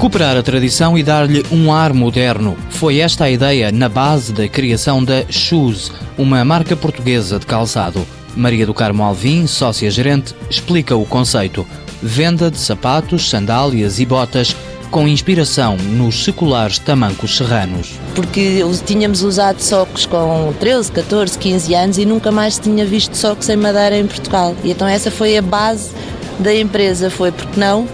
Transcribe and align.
Recuperar 0.00 0.34
a 0.34 0.42
tradição 0.42 0.96
e 0.96 1.02
dar-lhe 1.02 1.44
um 1.52 1.70
ar 1.70 1.92
moderno. 1.92 2.56
Foi 2.70 3.00
esta 3.00 3.24
a 3.24 3.30
ideia 3.30 3.70
na 3.70 3.86
base 3.86 4.32
da 4.32 4.48
criação 4.48 5.04
da 5.04 5.26
Shoes, 5.28 5.92
uma 6.16 6.42
marca 6.42 6.74
portuguesa 6.74 7.38
de 7.38 7.44
calçado. 7.44 8.06
Maria 8.34 8.64
do 8.64 8.72
Carmo 8.72 9.02
Alvim, 9.02 9.46
sócia-gerente, 9.46 10.34
explica 10.48 10.96
o 10.96 11.04
conceito. 11.04 11.66
Venda 12.02 12.50
de 12.50 12.56
sapatos, 12.56 13.28
sandálias 13.28 14.00
e 14.00 14.06
botas 14.06 14.56
com 14.90 15.06
inspiração 15.06 15.76
nos 15.76 16.24
seculares 16.24 16.78
tamancos 16.78 17.36
serranos. 17.36 17.92
Porque 18.14 18.62
tínhamos 18.86 19.22
usado 19.22 19.60
socos 19.60 20.06
com 20.06 20.54
13, 20.58 20.92
14, 20.92 21.38
15 21.38 21.74
anos 21.74 21.98
e 21.98 22.06
nunca 22.06 22.32
mais 22.32 22.58
tinha 22.58 22.86
visto 22.86 23.14
socos 23.14 23.50
em 23.50 23.56
madeira 23.56 23.98
em 23.98 24.06
Portugal. 24.06 24.56
E 24.64 24.70
então 24.70 24.88
essa 24.88 25.10
foi 25.10 25.36
a 25.36 25.42
base 25.42 25.90
da 26.38 26.54
empresa, 26.54 27.10
foi 27.10 27.30
porque 27.30 27.60
não 27.60 27.86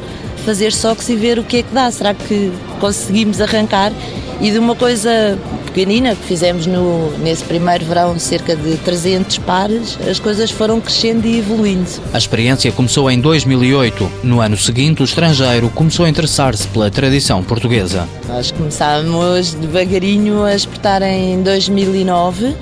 fazer 0.46 0.72
socos 0.72 1.08
e 1.08 1.16
ver 1.16 1.40
o 1.40 1.44
que 1.44 1.58
é 1.58 1.62
que 1.64 1.74
dá. 1.74 1.90
Será 1.90 2.14
que 2.14 2.52
conseguimos 2.80 3.40
arrancar? 3.40 3.92
E 4.40 4.50
de 4.50 4.58
uma 4.58 4.76
coisa 4.76 5.36
pequenina 5.66 6.14
que 6.14 6.22
fizemos 6.22 6.66
no, 6.66 7.10
nesse 7.18 7.42
primeiro 7.44 7.84
verão, 7.84 8.18
cerca 8.18 8.54
de 8.54 8.76
300 8.78 9.38
pares, 9.38 9.98
as 10.08 10.20
coisas 10.20 10.50
foram 10.50 10.80
crescendo 10.80 11.26
e 11.26 11.38
evoluindo. 11.38 11.88
A 12.14 12.18
experiência 12.18 12.70
começou 12.70 13.10
em 13.10 13.20
2008. 13.20 14.10
No 14.22 14.40
ano 14.40 14.56
seguinte, 14.56 15.02
o 15.02 15.04
estrangeiro 15.04 15.68
começou 15.70 16.06
a 16.06 16.08
interessar-se 16.08 16.68
pela 16.68 16.90
tradição 16.90 17.42
portuguesa. 17.42 18.08
Nós 18.28 18.52
começámos 18.52 19.54
devagarinho 19.54 20.44
a 20.44 20.54
exportar 20.54 21.02
em 21.02 21.42
2009 21.42 22.54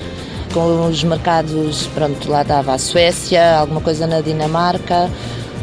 com 0.55 0.87
os 0.87 1.03
mercados, 1.03 1.89
pronto, 1.89 2.31
lá 2.31 2.43
estava 2.43 2.75
a 2.75 2.79
Suécia, 2.79 3.59
alguma 3.59 3.81
coisa 3.81 4.07
na 4.07 4.21
Dinamarca, 4.21 5.11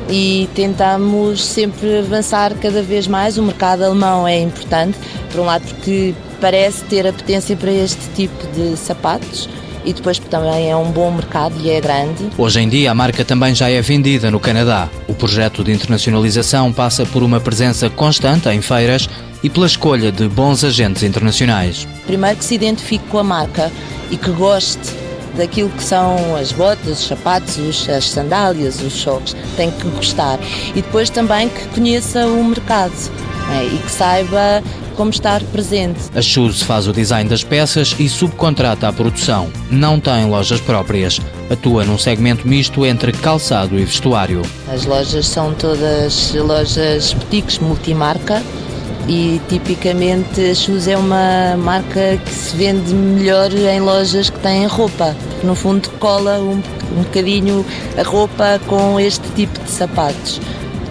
e 0.09 0.49
tentamos 0.55 1.43
sempre 1.43 1.99
avançar 1.99 2.53
cada 2.55 2.81
vez 2.81 3.07
mais. 3.07 3.37
O 3.37 3.43
mercado 3.43 3.83
alemão 3.83 4.27
é 4.27 4.39
importante, 4.39 4.97
por 5.31 5.41
um 5.41 5.45
lado 5.45 5.63
porque 5.63 6.13
parece 6.39 6.83
ter 6.85 7.05
a 7.07 7.13
potência 7.13 7.55
para 7.55 7.71
este 7.71 8.07
tipo 8.15 8.47
de 8.55 8.75
sapatos 8.75 9.47
e 9.85 9.93
depois 9.93 10.19
também 10.19 10.69
é 10.69 10.75
um 10.75 10.91
bom 10.91 11.11
mercado 11.11 11.55
e 11.61 11.69
é 11.69 11.81
grande. 11.81 12.29
Hoje 12.37 12.59
em 12.59 12.69
dia 12.69 12.91
a 12.91 12.95
marca 12.95 13.25
também 13.25 13.53
já 13.55 13.69
é 13.69 13.81
vendida 13.81 14.29
no 14.29 14.39
Canadá. 14.39 14.89
O 15.07 15.13
projeto 15.13 15.63
de 15.63 15.71
internacionalização 15.71 16.71
passa 16.71 17.05
por 17.05 17.23
uma 17.23 17.39
presença 17.39 17.89
constante 17.89 18.49
em 18.49 18.61
feiras 18.61 19.09
e 19.43 19.49
pela 19.49 19.65
escolha 19.65 20.11
de 20.11 20.27
bons 20.27 20.63
agentes 20.63 21.03
internacionais. 21.03 21.87
Primeiro 22.05 22.37
que 22.37 22.45
se 22.45 22.55
identifique 22.55 23.05
com 23.07 23.17
a 23.17 23.23
marca 23.23 23.71
e 24.11 24.17
que 24.17 24.29
goste 24.31 25.00
daquilo 25.35 25.69
que 25.69 25.83
são 25.83 26.35
as 26.35 26.51
botas, 26.51 26.99
os 26.99 27.07
sapatos, 27.07 27.89
as 27.89 28.09
sandálias, 28.09 28.81
os 28.81 28.93
socos. 28.93 29.35
Tem 29.55 29.71
que 29.71 29.87
gostar. 29.89 30.39
E 30.69 30.81
depois 30.81 31.09
também 31.09 31.49
que 31.49 31.67
conheça 31.69 32.25
o 32.27 32.43
mercado 32.43 32.93
é, 33.51 33.65
e 33.65 33.77
que 33.77 33.91
saiba 33.91 34.63
como 34.95 35.09
estar 35.09 35.41
presente. 35.45 35.99
A 36.15 36.21
Shoes 36.21 36.61
faz 36.61 36.87
o 36.87 36.93
design 36.93 37.29
das 37.29 37.43
peças 37.43 37.95
e 37.97 38.07
subcontrata 38.07 38.87
a 38.87 38.93
produção. 38.93 39.49
Não 39.69 39.99
tem 39.99 40.25
lojas 40.29 40.59
próprias. 40.61 41.19
Atua 41.49 41.83
num 41.83 41.97
segmento 41.97 42.47
misto 42.47 42.85
entre 42.85 43.11
calçado 43.11 43.79
e 43.79 43.83
vestuário. 43.83 44.41
As 44.71 44.85
lojas 44.85 45.27
são 45.27 45.53
todas 45.53 46.33
lojas 46.33 47.13
boutiques 47.13 47.57
multimarca 47.59 48.41
e 49.07 49.41
tipicamente 49.49 50.41
a 50.41 50.55
Shoes 50.55 50.87
é 50.87 50.97
uma 50.97 51.55
marca 51.57 52.17
que 52.17 52.31
se 52.31 52.55
vende 52.55 52.93
melhor 52.93 53.51
em 53.53 53.79
lojas 53.79 54.29
que 54.29 54.39
têm 54.39 54.65
roupa, 54.67 55.15
no 55.43 55.55
fundo 55.55 55.89
cola 55.99 56.39
um, 56.39 56.61
um 56.97 57.03
bocadinho 57.03 57.65
a 57.97 58.03
roupa 58.03 58.59
com 58.67 58.99
este 58.99 59.27
tipo 59.31 59.59
de 59.63 59.69
sapatos 59.69 60.39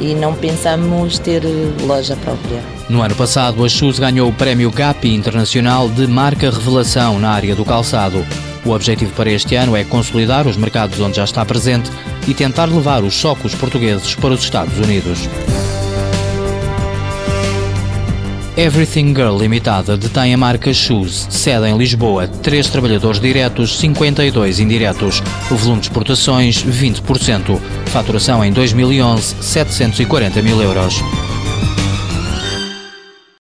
e 0.00 0.14
não 0.14 0.34
pensamos 0.34 1.19
ter 1.19 1.42
loja 1.83 2.16
própria. 2.16 2.62
No 2.88 3.03
ano 3.03 3.14
passado, 3.14 3.64
a 3.64 3.69
Shoes 3.69 3.98
ganhou 3.98 4.28
o 4.28 4.33
prémio 4.33 4.70
GAP 4.70 5.04
Internacional 5.04 5.88
de 5.88 6.06
Marca 6.06 6.50
Revelação 6.50 7.19
na 7.19 7.31
área 7.31 7.54
do 7.54 7.65
calçado. 7.65 8.25
O 8.65 8.70
objetivo 8.70 9.12
para 9.15 9.31
este 9.31 9.54
ano 9.54 9.76
é 9.76 9.84
consolidar 9.84 10.47
os 10.47 10.56
mercados 10.56 10.99
onde 11.00 11.16
já 11.16 11.25
está 11.25 11.44
presente 11.44 11.91
e 12.26 12.34
tentar 12.34 12.66
levar 12.66 13.04
os 13.04 13.15
socos 13.15 13.54
portugueses 13.54 14.15
para 14.15 14.34
os 14.34 14.43
Estados 14.43 14.76
Unidos. 14.78 15.28
Everything 18.60 19.15
Girl 19.15 19.38
Limitada 19.38 19.97
detém 19.97 20.34
a 20.34 20.37
marca 20.37 20.71
Shoes, 20.75 21.26
sede 21.31 21.66
em 21.66 21.78
Lisboa, 21.78 22.28
3 22.28 22.69
trabalhadores 22.69 23.19
diretos, 23.19 23.78
52 23.78 24.60
indiretos. 24.60 25.22
O 25.50 25.54
volume 25.54 25.81
de 25.81 25.87
exportações, 25.87 26.62
20%. 26.62 27.59
Faturação 27.87 28.44
em 28.44 28.53
2011, 28.53 29.37
740 29.41 30.43
mil 30.43 30.60
euros. 30.60 31.00